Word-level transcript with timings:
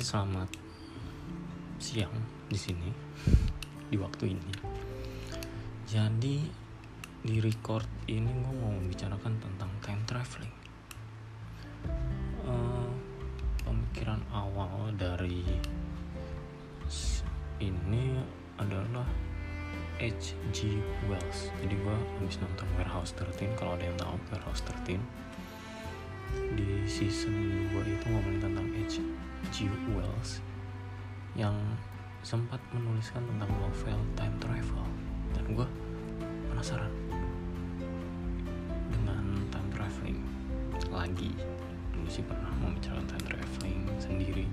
Hai, 0.00 0.08
selamat 0.16 0.48
siang 1.76 2.16
di 2.48 2.56
sini 2.56 2.88
di 3.84 4.00
waktu 4.00 4.32
ini. 4.32 4.52
Jadi 5.84 6.40
di 7.20 7.36
record 7.36 7.84
ini 8.08 8.32
gue 8.32 8.54
mau 8.64 8.72
membicarakan 8.80 9.36
tentang 9.36 9.68
time 9.84 10.00
traveling. 10.08 10.56
Eh, 12.48 12.90
pemikiran 13.60 14.24
awal 14.32 14.88
dari 14.96 15.44
ini 17.60 18.24
adalah 18.56 19.04
H.G. 20.00 20.80
Wells. 21.12 21.52
Jadi 21.60 21.76
gue 21.76 21.96
habis 22.24 22.40
nonton 22.40 22.64
Warehouse 22.80 23.12
13 23.20 23.52
kalau 23.52 23.76
ada 23.76 23.84
yang 23.84 24.00
tahu 24.00 24.16
Warehouse 24.32 24.64
13 24.64 24.96
di 26.56 26.88
season 26.88 27.68
2 27.76 27.84
itu 27.84 28.04
ngomongin 28.08 28.40
tentang 28.40 28.64
H.G. 29.48 29.68
Wells 29.96 30.44
yang 31.38 31.56
sempat 32.20 32.60
menuliskan 32.76 33.24
tentang 33.24 33.48
novel 33.56 33.98
time 34.18 34.36
travel. 34.40 34.84
Dan 35.32 35.44
gue 35.56 35.68
penasaran 36.52 36.92
dengan 38.92 39.24
time 39.48 39.70
traveling 39.72 40.20
lagi. 40.92 41.32
Dulu 41.96 42.08
sih 42.12 42.24
pernah 42.24 42.52
membicarakan 42.60 43.06
time 43.08 43.24
traveling 43.24 43.80
sendiri 43.96 44.46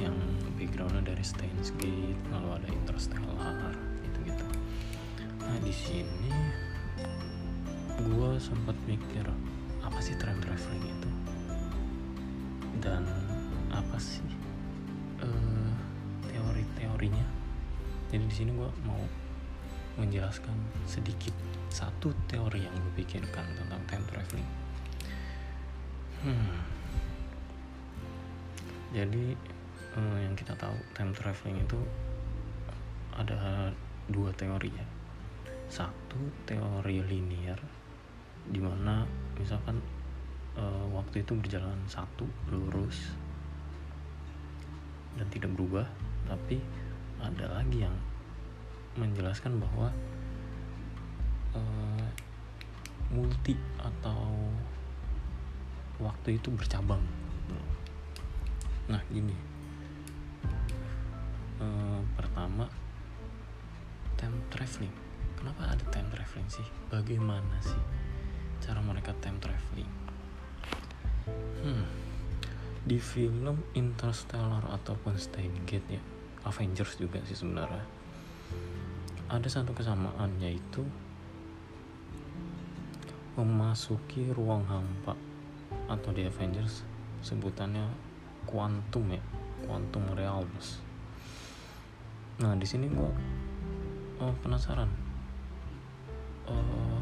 yang 0.00 0.16
backgroundnya 0.56 1.12
dari 1.12 1.24
Steins 1.24 1.68
Gate 1.76 2.16
lalu 2.32 2.48
ada 2.56 2.68
Interstellar 2.72 3.76
gitu-gitu. 4.00 4.46
Nah 5.44 5.58
di 5.60 5.74
sini 5.74 6.32
gue 7.96 8.30
sempat 8.40 8.76
mikir 8.88 9.24
apa 9.84 9.98
sih 10.00 10.16
time 10.16 10.40
traveling 10.40 10.84
itu? 10.88 11.10
Dan 12.80 13.04
apa 13.76 13.96
sih? 14.00 14.24
Eh, 15.20 15.72
teori-teorinya. 16.32 17.26
Jadi 18.08 18.24
di 18.24 18.34
sini 18.34 18.50
gue 18.56 18.70
mau 18.88 19.00
menjelaskan 19.96 20.56
sedikit 20.84 21.32
satu 21.72 22.12
teori 22.28 22.64
yang 22.64 22.72
gue 22.72 23.04
pikirkan 23.04 23.44
tentang 23.56 23.80
time 23.88 24.06
traveling. 24.08 24.50
Hmm. 26.16 26.58
jadi 28.90 29.36
eh, 30.00 30.18
yang 30.24 30.32
kita 30.32 30.56
tahu 30.56 30.74
time 30.96 31.12
traveling 31.12 31.60
itu 31.60 31.76
ada 33.12 33.70
dua 34.08 34.32
teori 34.32 34.72
ya. 34.72 34.86
Satu 35.68 36.18
teori 36.48 37.04
linear 37.04 37.60
di 38.48 38.58
mana 38.62 39.04
misalkan 39.36 39.78
eh, 40.56 40.86
waktu 40.90 41.22
itu 41.22 41.36
berjalan 41.36 41.76
satu 41.86 42.24
lurus 42.48 43.12
dan 45.16 45.26
tidak 45.32 45.50
berubah 45.56 45.88
tapi 46.28 46.60
ada 47.20 47.48
lagi 47.48 47.84
yang 47.84 47.96
menjelaskan 48.96 49.56
bahwa 49.60 49.88
eh, 51.56 52.08
multi 53.12 53.56
atau 53.80 54.36
waktu 55.96 56.36
itu 56.36 56.52
bercabang. 56.52 57.00
Nah 58.88 59.00
gini. 59.08 59.36
Eh, 61.56 62.00
pertama 62.16 62.68
time 64.20 64.36
traveling. 64.52 64.92
Kenapa 65.36 65.72
ada 65.72 65.84
time 65.92 66.08
traveling 66.12 66.48
sih? 66.52 66.66
Bagaimana 66.92 67.56
sih 67.64 67.80
cara 68.60 68.80
mereka 68.80 69.16
time 69.20 69.40
traveling? 69.40 69.92
Hmm 71.64 72.05
di 72.86 73.02
film 73.02 73.58
Interstellar 73.74 74.62
ataupun 74.70 75.18
Steingate 75.18 75.90
ya 75.90 76.02
Avengers 76.46 76.94
juga 77.02 77.18
sih 77.26 77.34
sebenarnya 77.34 77.82
ada 79.26 79.48
satu 79.50 79.74
kesamaan 79.74 80.38
yaitu 80.38 80.86
memasuki 83.34 84.30
ruang 84.30 84.62
hampa 84.70 85.18
atau 85.90 86.14
di 86.14 86.22
Avengers 86.22 86.86
sebutannya 87.26 87.90
quantum 88.46 89.10
ya 89.10 89.22
quantum 89.66 90.06
realms. 90.14 90.78
Nah 92.38 92.54
di 92.54 92.64
sini 92.64 92.86
gua 92.86 93.10
oh, 94.22 94.32
penasaran 94.40 95.06
Eh, 96.46 97.00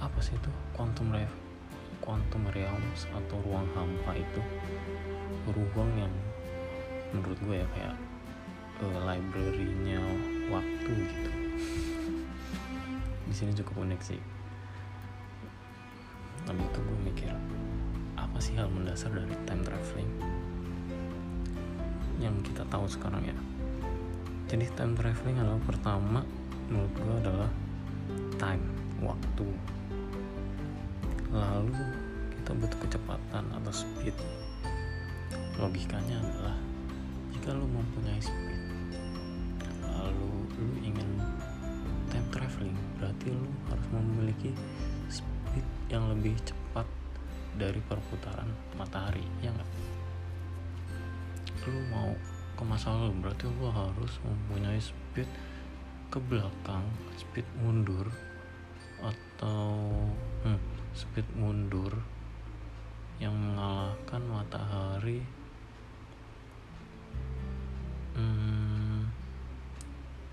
apa 0.00 0.18
sih 0.24 0.32
itu 0.32 0.48
quantum 0.72 1.12
rev 1.12 1.28
quantum 2.02 2.42
realms 2.54 3.06
atau 3.10 3.36
ruang 3.44 3.68
hampa 3.76 4.16
itu 4.16 4.42
ruang 5.48 5.90
yang 5.96 6.12
menurut 7.12 7.38
gue 7.40 7.56
ya 7.60 7.66
kayak 7.72 7.96
eh, 8.84 9.00
library-nya 9.00 10.00
waktu 10.52 10.92
gitu. 10.92 11.30
Di 13.28 13.34
sini 13.34 13.52
cukup 13.56 13.84
unik 13.88 14.00
sih. 14.04 14.20
Tapi 16.44 16.60
itu 16.60 16.78
gue 16.80 16.98
mikir 17.04 17.32
apa 18.16 18.38
sih 18.40 18.56
hal 18.56 18.68
mendasar 18.72 19.12
dari 19.12 19.36
time 19.44 19.62
traveling 19.64 20.10
yang 22.18 22.34
kita 22.44 22.66
tahu 22.68 22.84
sekarang 22.88 23.24
ya? 23.24 23.36
Jadi 24.48 24.64
time 24.76 24.96
traveling 24.96 25.38
adalah 25.40 25.60
pertama 25.64 26.20
menurut 26.68 26.92
gue 26.92 27.16
adalah 27.24 27.50
time 28.40 28.64
waktu 29.00 29.44
lalu 31.28 31.76
kita 32.34 32.50
butuh 32.56 32.78
kecepatan 32.88 33.44
atau 33.52 33.72
speed. 33.72 34.16
Logikanya 35.58 36.22
adalah 36.22 36.56
jika 37.34 37.52
lu 37.52 37.66
mempunyai 37.68 38.20
speed 38.22 38.60
lalu 39.84 40.30
lu 40.58 40.74
ingin 40.86 41.08
time 42.08 42.28
traveling 42.30 42.76
berarti 42.96 43.34
lu 43.34 43.50
harus 43.68 43.86
memiliki 43.90 44.50
speed 45.10 45.66
yang 45.90 46.06
lebih 46.14 46.34
cepat 46.46 46.86
dari 47.58 47.82
perputaran 47.90 48.48
matahari 48.78 49.26
ya 49.42 49.50
nggak? 49.50 49.70
Lu 51.66 51.82
mau 51.90 52.14
ke 52.58 52.62
masa 52.66 52.90
lalu 52.94 53.22
berarti 53.22 53.44
lu 53.50 53.70
harus 53.70 54.12
mempunyai 54.22 54.80
speed 54.80 55.28
ke 56.08 56.18
belakang 56.24 56.82
speed 57.20 57.44
mundur 57.60 58.08
atau 58.98 59.86
hmm, 60.42 60.77
speed 60.98 61.30
mundur 61.38 61.94
yang 63.22 63.30
mengalahkan 63.30 64.18
matahari. 64.26 65.22
Hmm, 68.18 69.06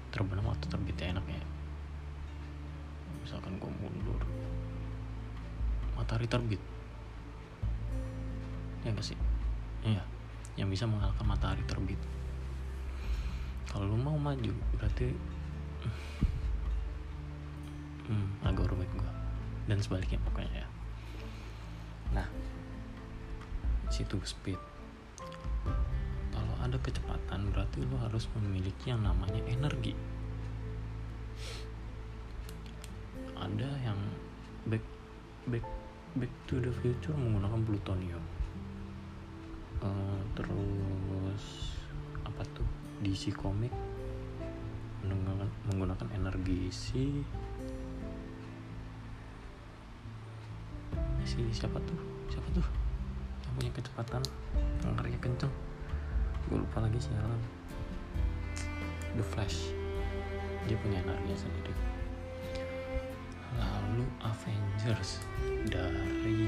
terbenam 0.09 0.49
atau 0.49 0.65
terbit 0.73 0.97
ya 0.97 1.13
enak 1.13 1.25
ya? 1.29 1.43
Misalkan 3.21 3.61
gue 3.61 3.69
mundur 3.77 4.21
matahari 5.93 6.25
terbit. 6.25 6.61
Ya 8.81 8.89
gak 8.89 9.05
sih? 9.05 9.17
Iya 9.85 10.01
yang 10.55 10.71
bisa 10.71 10.89
mengalahkan 10.89 11.27
matahari 11.29 11.61
terbit. 11.69 11.99
Kalau 13.69 13.91
lu 13.91 13.99
mau 13.99 14.15
maju 14.15 14.55
berarti 14.79 15.11
hmm, 18.07 18.47
agak 18.47 18.71
rumit 18.71 18.89
gue 18.95 19.24
dan 19.65 19.77
sebaliknya 19.81 20.21
pokoknya 20.25 20.65
ya. 20.65 20.67
Nah 22.21 22.27
situ 23.89 24.17
speed 24.25 24.57
kalau 26.33 26.55
ada 26.61 26.77
kecepatan 26.81 27.53
berarti 27.53 27.85
lu 27.85 27.95
harus 28.01 28.27
memiliki 28.37 28.91
yang 28.91 29.01
namanya 29.01 29.39
energi. 29.47 29.95
Ada 33.35 33.69
yang 33.85 33.99
back 34.67 34.83
back 35.47 35.65
back 36.17 36.31
to 36.49 36.59
the 36.59 36.73
future 36.81 37.15
menggunakan 37.15 37.61
plutonium. 37.63 38.23
Eh, 39.83 40.21
terus 40.37 41.43
apa 42.25 42.41
tuh? 42.55 42.67
DC 43.03 43.35
comic 43.35 43.75
menggunakan, 45.05 45.49
menggunakan 45.69 46.07
energi 46.15 46.71
si 46.71 47.21
si 51.35 51.43
siapa 51.51 51.75
tuh? 51.83 51.99
Siapa 52.31 52.47
tuh? 52.55 52.63
Yang 53.43 53.53
punya 53.59 53.71
kecepatan 53.75 54.21
larinya 54.95 55.19
kenceng. 55.19 55.53
Gue 56.47 56.63
lupa 56.63 56.79
lagi 56.79 56.95
sialan 56.95 57.41
The 59.19 59.25
Flash. 59.35 59.75
Dia 60.65 60.79
punya 60.79 61.03
energi 61.03 61.43
sendiri. 61.43 61.73
Lalu 63.59 64.07
Avengers. 64.23 65.19
Dari 65.67 66.39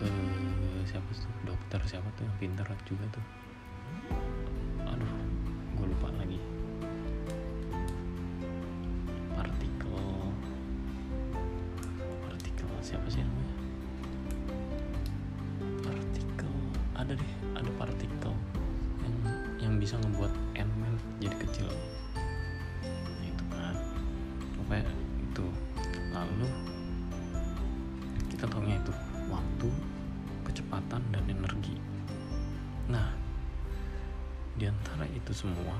eh 0.00 0.80
siapa 0.88 1.08
tuh? 1.12 1.32
Dokter 1.44 1.80
siapa 1.84 2.08
tuh? 2.16 2.24
Yang 2.24 2.36
pintar 2.40 2.66
juga 2.88 3.04
tuh. 3.12 3.24
Aduh 4.88 5.12
gue 5.76 5.86
lupa 5.92 6.08
lagi 6.16 6.40
siapa 12.88 13.04
sih 13.12 13.20
namanya? 13.20 13.56
Partikel. 15.84 16.52
Ada 16.96 17.12
deh 17.12 17.32
ada 17.52 17.70
partikel 17.76 18.32
yang 19.60 19.76
bisa 19.76 20.00
ngebuat 20.00 20.32
Ant-Man 20.56 20.96
jadi 21.20 21.36
kecil. 21.44 21.68
Nah 22.88 23.26
itu 23.28 23.44
kan. 23.52 23.76
Pokoknya 24.56 24.88
itu. 25.20 25.46
Lalu 26.08 26.48
kita 28.32 28.48
tahunya 28.48 28.80
itu 28.80 28.92
waktu 29.28 29.68
kecepatan 30.48 31.04
dan 31.12 31.24
energi. 31.28 31.76
Nah 32.88 33.12
di 34.56 34.64
antara 34.64 35.04
itu 35.12 35.30
semua 35.36 35.76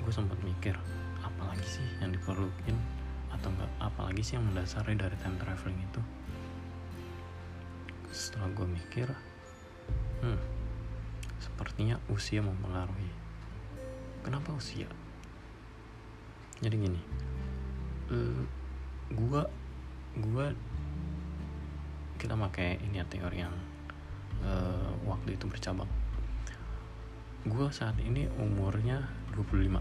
gue 0.00 0.12
sempat 0.12 0.36
mikir 0.44 0.76
apalagi 1.20 1.64
sih 1.64 1.84
yang 2.00 2.12
diperlukan 2.12 2.76
atau 3.34 3.50
enggak 3.50 3.70
apalagi 3.82 4.22
sih 4.22 4.38
yang 4.38 4.46
mendasari 4.46 4.94
dari 4.94 5.16
time 5.18 5.36
traveling 5.36 5.80
itu? 5.82 6.00
Setelah 8.14 8.48
gue 8.54 8.66
mikir 8.66 9.08
hmm 10.22 10.40
sepertinya 11.42 12.00
usia 12.08 12.40
mempengaruhi. 12.40 13.10
Kenapa 14.24 14.56
usia? 14.56 14.88
Jadi 16.64 16.76
gini 16.80 17.00
uh, 18.10 18.42
gua 19.12 19.46
gua 20.18 20.50
kita 22.16 22.32
pakai 22.38 22.80
ini 22.80 23.02
ya 23.02 23.06
teori 23.06 23.44
yang 23.44 23.54
uh, 24.40 24.90
waktu 25.04 25.36
itu 25.36 25.44
bercabang. 25.44 25.90
Gua 27.44 27.68
saat 27.68 28.00
ini 28.00 28.24
umurnya 28.40 29.04
25 29.36 29.76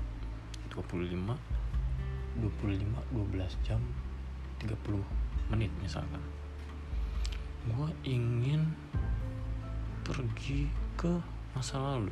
25 0.75 1.52
25 2.39 2.81
12 3.13 3.67
jam 3.67 3.81
30 4.61 4.73
menit 5.51 5.71
misalkan. 5.81 6.21
Gue 7.69 7.89
ingin 8.03 8.73
pergi 10.03 10.67
ke 10.99 11.19
masa 11.55 11.79
lalu. 11.79 12.11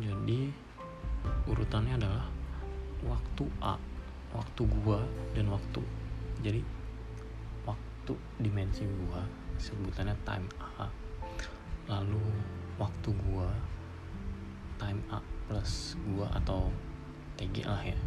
Jadi 0.00 0.48
urutannya 1.46 2.00
adalah 2.00 2.26
waktu 3.04 3.44
A 3.60 3.76
waktu 4.32 4.62
gua 4.80 5.04
dan 5.36 5.52
waktu 5.52 5.80
jadi 6.40 6.64
waktu 7.68 8.12
dimensi 8.40 8.88
gua 8.88 9.22
sebutannya 9.60 10.16
time 10.24 10.48
A. 10.58 10.88
Lalu 11.86 12.24
waktu 12.80 13.12
gua 13.28 13.52
time 14.80 15.00
A 15.12 15.20
plus 15.46 15.94
gua 16.08 16.32
atau 16.32 16.72
TG 17.42 17.66
lah 17.66 17.82
ya. 17.82 17.98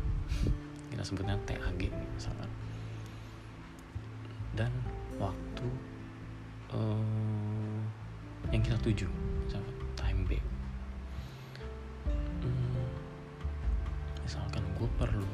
Kita 0.87 1.03
sebutnya 1.03 1.35
TAG 1.43 1.91
misalkan. 1.91 2.47
Dan 4.55 4.71
waktu 5.19 5.67
uh, 6.71 7.83
yang 8.55 8.63
kita 8.63 8.79
tuju 8.79 9.11
misalkan 9.43 9.75
time 9.99 10.21
B. 10.23 10.31
Hmm, 12.39 12.87
misalkan 14.23 14.63
gue 14.79 14.87
perlu 14.95 15.27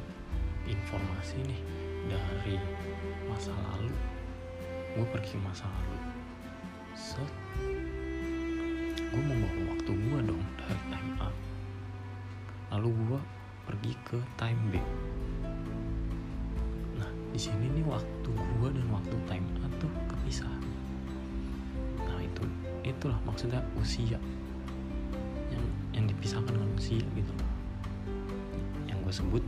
informasi 0.66 1.38
nih 1.46 1.62
dari 2.10 2.58
masa 3.30 3.54
lalu. 3.54 3.94
Gue 4.98 5.06
pergi 5.14 5.38
masa 5.46 5.70
lalu. 5.70 5.98
Set. 6.98 7.30
Gue 9.14 9.22
membawa 9.22 9.78
waktu 9.78 9.92
gue 9.94 10.11
maksudnya 23.42 23.66
usia 23.82 24.22
yang 25.50 25.66
yang 25.98 26.06
dipisahkan 26.06 26.54
dengan 26.54 26.70
usia 26.78 27.02
gitu. 27.02 27.34
Yang 28.86 28.98
gue 29.02 29.14
sebut 29.18 29.44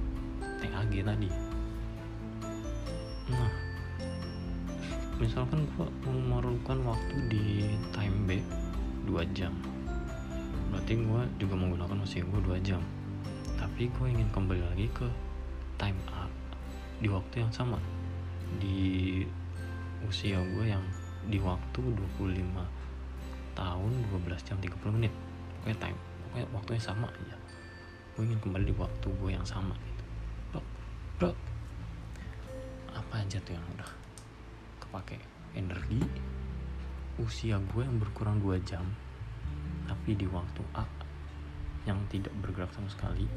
TAG 0.57 0.93
tadi. 1.05 1.29
Nah 3.29 3.53
misalkan 5.21 5.69
gue 5.77 5.85
memerlukan 6.09 6.81
waktu 6.89 7.15
di 7.29 7.69
time 7.93 8.17
B 8.25 8.41
2 9.13 9.29
jam. 9.37 9.53
Berarti 10.73 10.97
gue 10.97 11.21
juga 11.37 11.53
menggunakan 11.53 12.01
usia 12.01 12.25
gue 12.25 12.41
2 12.49 12.65
jam. 12.65 12.81
Tapi 13.61 13.93
gue 13.93 14.07
ingin 14.09 14.25
kembali 14.33 14.73
lagi 14.73 14.89
ke 14.89 15.05
time 15.77 16.01
A 16.09 16.25
di 16.97 17.13
waktu 17.13 17.45
yang 17.45 17.53
sama. 17.53 17.77
Di 18.57 19.21
usia 20.01 20.41
gue 20.41 20.65
yang 20.65 20.81
di 21.29 21.37
waktu 21.37 21.93
25 22.17 22.82
tahun 23.53 23.91
12 24.11 24.47
jam 24.47 24.57
30 24.59 24.95
menit. 24.97 25.13
Pokoknya 25.61 25.77
time 25.79 25.99
pokoknya 26.27 26.47
waktunya 26.53 26.81
sama 26.81 27.07
aja. 27.09 27.37
Gue 28.13 28.29
ingin 28.29 28.39
kembali 28.41 28.65
di 28.69 28.75
waktu 28.77 29.07
gue 29.09 29.29
yang 29.33 29.45
sama 29.45 29.73
gitu. 29.77 30.03
Bro 30.53 30.61
bro. 31.17 31.31
Apa 32.93 33.25
aja 33.25 33.37
tuh 33.41 33.53
yang 33.53 33.65
udah 33.77 33.91
kepake? 34.83 35.17
Energi 35.53 36.01
usia 37.21 37.61
gue 37.61 37.81
yang 37.85 38.01
berkurang 38.01 38.41
2 38.41 38.57
jam 38.65 38.81
tapi 39.85 40.17
di 40.17 40.25
waktu 40.25 40.65
A 40.73 40.81
yang 41.85 42.01
tidak 42.09 42.33
bergerak 42.41 42.73
sama 42.73 42.89
sekali 42.89 43.29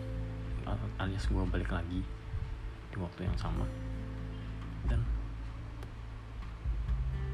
alias 0.96 1.28
gue 1.28 1.44
balik 1.46 1.70
lagi 1.70 2.00
di 2.90 2.96
waktu 2.96 3.28
yang 3.28 3.36
sama. 3.38 3.68
Dan 4.88 5.04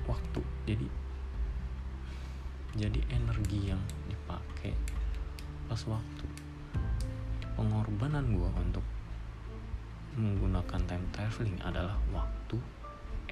waktu 0.05 0.41
jadi 0.67 0.87
jadi 2.73 3.01
energi 3.13 3.73
yang 3.73 3.83
dipakai 4.09 4.73
pas 5.69 5.83
waktu. 5.89 6.27
Pengorbanan 7.53 8.33
gue 8.33 8.51
untuk 8.57 8.85
menggunakan 10.17 10.81
time 10.89 11.07
traveling 11.13 11.57
adalah 11.65 11.97
waktu 12.13 12.61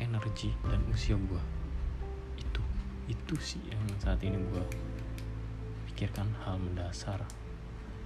energi 0.00 0.52
dan 0.64 0.80
usia 0.88 1.12
gue 1.12 1.42
itu 2.40 2.62
itu 3.04 3.34
sih 3.36 3.60
yang 3.68 3.84
saat 4.00 4.16
ini 4.24 4.40
gue 4.48 4.64
pikirkan 5.92 6.32
hal 6.40 6.56
mendasar 6.56 7.20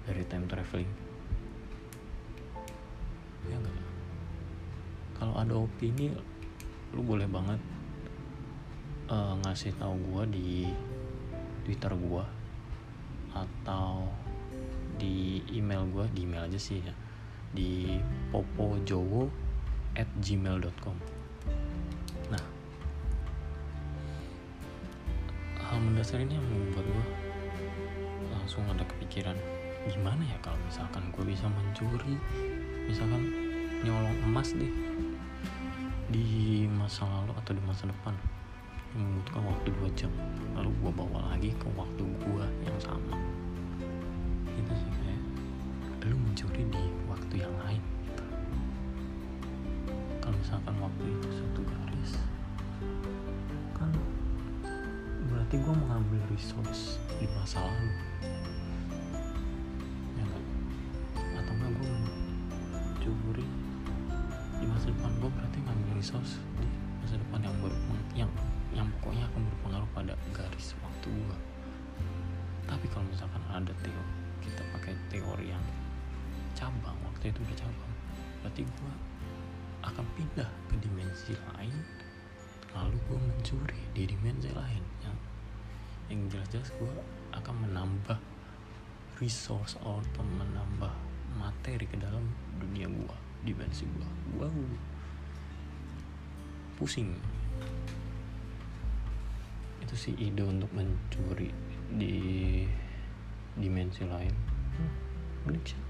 dari 0.06 0.26
time 0.26 0.46
traveling. 0.50 0.90
Ya 3.46 3.58
enggak 3.58 3.84
kalau 5.14 5.34
ada 5.38 5.54
opini 5.54 6.10
lu 6.92 7.02
boleh 7.02 7.26
banget 7.30 7.58
uh, 9.08 9.38
ngasih 9.46 9.72
tahu 9.78 9.94
gue 9.94 10.22
di 10.34 10.48
twitter 11.64 11.90
gue 11.96 12.24
atau 13.34 14.06
di 14.94 15.42
email 15.50 15.82
gue 15.90 16.06
di 16.14 16.22
email 16.22 16.46
aja 16.46 16.60
sih 16.60 16.78
ya. 16.78 16.94
Di 17.54 17.98
popojowo 18.34 19.44
at 19.94 20.10
gmail.com 20.18 20.96
nah 22.30 22.42
hal 25.62 25.78
mendasar 25.78 26.18
ini 26.18 26.34
yang 26.34 26.46
membuat 26.50 26.86
gue 26.86 27.06
langsung 28.34 28.66
ada 28.66 28.82
kepikiran 28.82 29.38
gimana 29.86 30.22
ya 30.26 30.38
kalau 30.42 30.58
misalkan 30.66 31.02
gue 31.14 31.24
bisa 31.26 31.46
mencuri 31.46 32.18
misalkan 32.90 33.22
nyolong 33.86 34.16
emas 34.26 34.50
deh 34.56 34.72
di 36.10 36.64
masa 36.68 37.06
lalu 37.06 37.32
atau 37.38 37.52
di 37.54 37.62
masa 37.62 37.86
depan 37.86 38.14
membutuhkan 38.94 39.42
waktu 39.50 39.68
2 39.82 39.98
jam 39.98 40.12
lalu 40.54 40.70
gue 40.70 40.92
bawa 40.94 41.34
lagi 41.34 41.50
ke 41.58 41.66
waktu 41.74 42.02
gue 42.06 42.46
yang 42.62 42.78
sama. 42.78 43.18
Itu 44.54 44.72
sih 44.72 44.90
kayak 45.02 45.22
lu 46.06 46.16
mencuri 46.20 46.62
di 46.70 46.84
waktu 47.10 47.34
yang 47.42 47.54
lain 47.64 47.82
gitu. 48.06 48.24
kalau 50.22 50.36
misalkan 50.36 50.74
waktu 50.78 51.04
itu 51.10 51.28
satu 51.32 51.60
garis 51.64 52.12
kan 53.74 53.90
berarti 55.32 55.56
gue 55.58 55.74
mengambil 55.74 56.20
resource 56.30 57.02
di 57.18 57.26
masa 57.34 57.64
lalu. 57.66 57.90
Ya 60.14 60.24
kan 60.28 60.42
atau 61.42 61.52
enggak 61.56 61.72
gue 61.82 61.92
mencuri 62.70 63.46
di 64.62 64.66
masa 64.70 64.86
depan? 64.92 65.10
Gue 65.18 65.30
berarti 65.34 65.58
ngambil 65.66 65.90
resource 65.98 66.38
di 66.62 66.68
masa 67.02 67.18
depan 67.18 67.40
yang 67.42 67.56
berpengaruh 67.58 68.08
yang 68.14 68.30
yang 68.74 68.90
pokoknya 68.98 69.24
akan 69.30 69.42
berpengaruh 69.48 69.90
pada 69.94 70.14
garis 70.34 70.74
waktu 70.82 71.08
gue 71.08 71.38
tapi 72.66 72.86
kalau 72.90 73.06
misalkan 73.06 73.42
ada 73.48 73.72
teori 73.80 74.14
kita 74.42 74.62
pakai 74.74 74.94
teori 75.08 75.46
yang 75.54 75.64
cabang 76.58 76.96
waktu 77.06 77.30
itu 77.30 77.38
udah 77.38 77.56
cabang 77.56 77.92
berarti 78.42 78.62
gue 78.66 78.92
akan 79.84 80.04
pindah 80.16 80.50
ke 80.68 80.74
dimensi 80.80 81.32
lain 81.54 81.76
lalu 82.74 82.96
gue 83.06 83.18
mencuri 83.18 83.80
di 83.94 84.02
dimensi 84.10 84.50
lain. 84.50 84.82
Yang 85.06 85.16
yang 86.10 86.20
jelas-jelas 86.28 86.70
gue 86.76 86.92
akan 87.32 87.54
menambah 87.70 88.18
resource 89.22 89.78
atau 89.78 90.24
menambah 90.26 90.90
materi 91.38 91.86
ke 91.86 91.96
dalam 91.96 92.26
dunia 92.58 92.90
gue 92.90 93.16
dimensi 93.46 93.86
gua. 93.94 94.10
Wow. 94.44 94.66
Pusing 96.74 97.14
itu 99.84 99.94
sih 100.00 100.14
ide 100.16 100.40
untuk 100.40 100.72
mencuri 100.72 101.52
di 101.92 102.16
dimensi 103.54 104.02
lain. 104.08 104.32
Hmm, 104.74 104.92
menarik 105.44 105.64
sih. 105.68 105.82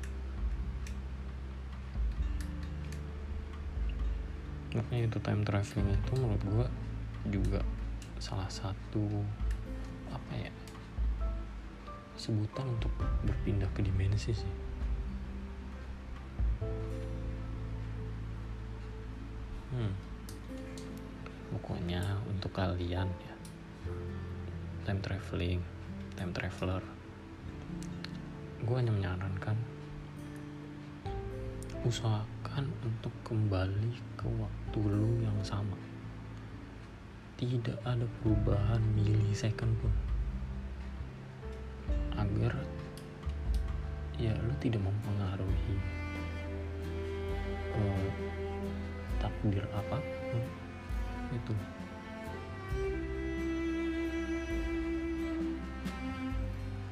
Makanya 4.75 5.07
itu 5.07 5.19
time 5.23 5.47
traveling 5.47 5.95
itu 5.95 6.13
menurut 6.19 6.43
gue 6.43 6.67
juga 7.31 7.61
salah 8.19 8.51
satu 8.51 9.07
apa 10.11 10.33
ya 10.35 10.53
sebutan 12.19 12.67
untuk 12.75 12.91
berpindah 13.23 13.71
ke 13.71 13.81
dimensi 13.87 14.35
sih. 14.35 14.53
Hmm. 19.75 19.91
pokoknya 21.51 22.23
untuk 22.31 22.55
kalian 22.55 23.11
ya 23.11 23.34
time 24.85 25.01
traveling 25.01 25.61
time 26.15 26.31
traveler. 26.31 26.83
Gue 28.65 28.77
hanya 28.79 28.95
menyarankan 28.95 29.59
usahakan 31.85 32.73
untuk 32.81 33.13
kembali 33.27 33.93
ke 34.17 34.27
waktu 34.41 34.81
lu 34.89 35.21
yang 35.21 35.37
sama. 35.45 35.77
Tidak 37.37 37.77
ada 37.85 38.07
perubahan 38.23 38.81
milisecond 38.97 39.75
pun. 39.83 39.93
Agar 42.15 42.57
ya 44.17 44.31
lu 44.39 44.55
tidak 44.63 44.81
mempengaruhi 44.81 45.77
uh, 47.75 48.09
takdir 49.19 49.67
apa 49.75 49.99
itu 51.35 51.53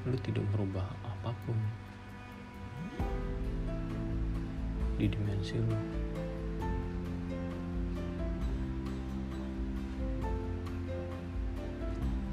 lu 0.03 0.19
tidak 0.27 0.43
merubah 0.51 0.83
apa 1.07 1.31
pun 1.47 1.55
di 4.99 5.07
dimensi 5.07 5.55
lu. 5.63 5.79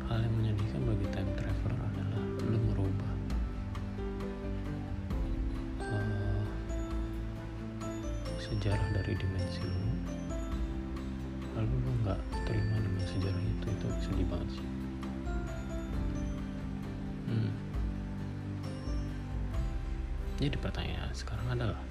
Hal 0.10 0.26
yang 0.26 0.34
menyedihkan 0.34 0.82
bagi 0.82 1.08
time 1.14 1.32
traveler 1.38 1.82
adalah 1.94 2.24
lu 2.50 2.58
merubah. 2.74 3.14
Uh, 5.86 6.46
sejarah 8.42 8.90
dari 8.98 9.14
dimensi 9.14 9.62
lu. 9.62 9.94
Lalu 11.54 11.74
lu 11.86 11.92
nggak 12.02 12.22
terima 12.50 12.82
dengan 12.82 13.06
sejarah 13.06 13.44
itu 13.46 13.68
itu 13.70 13.88
sedih 14.02 14.26
banget 14.26 14.58
sih 14.58 14.89
hmm. 17.30 17.52
jadi 20.42 20.58
pertanyaan 20.58 21.14
sekarang 21.14 21.48
adalah 21.54 21.82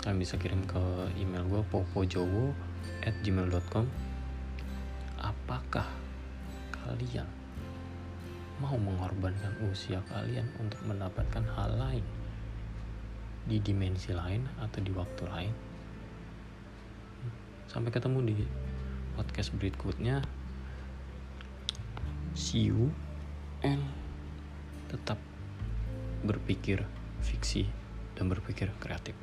kalian 0.00 0.18
bisa 0.24 0.40
kirim 0.40 0.64
ke 0.64 0.80
email 1.20 1.44
gue 1.44 1.62
popojowo 1.68 2.56
at 3.04 3.12
gmail.com 3.20 3.84
apakah 5.20 5.84
kalian 6.72 7.26
mau 8.58 8.74
mengorbankan 8.74 9.54
usia 9.70 10.02
kalian 10.10 10.46
untuk 10.58 10.82
mendapatkan 10.82 11.46
hal 11.54 11.70
lain 11.78 12.02
di 13.46 13.62
dimensi 13.62 14.10
lain 14.10 14.44
atau 14.58 14.80
di 14.82 14.90
waktu 14.90 15.24
lain? 15.30 15.54
Sampai 17.70 17.94
ketemu 17.94 18.18
di 18.34 18.34
podcast 19.14 19.54
berikutnya. 19.54 20.24
See 22.34 22.70
you 22.70 22.90
and 23.62 23.82
tetap 24.88 25.20
berpikir 26.24 26.82
fiksi 27.22 27.68
dan 28.18 28.26
berpikir 28.26 28.72
kreatif 28.82 29.14